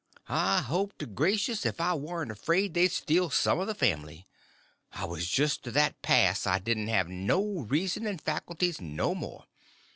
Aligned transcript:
I 0.29 0.61
hope 0.61 0.97
to 0.97 1.05
gracious 1.05 1.63
if 1.63 1.79
I 1.79 1.93
warn't 1.93 2.31
afraid 2.31 2.73
they'd 2.73 2.91
steal 2.91 3.29
some 3.29 3.59
o' 3.59 3.65
the 3.65 3.75
family! 3.75 4.25
I 4.93 5.05
was 5.05 5.29
just 5.29 5.61
to 5.65 5.71
that 5.73 6.01
pass 6.01 6.47
I 6.47 6.57
didn't 6.57 6.87
have 6.87 7.07
no 7.07 7.45
reasoning 7.59 8.17
faculties 8.17 8.81
no 8.81 9.13
more. 9.13 9.45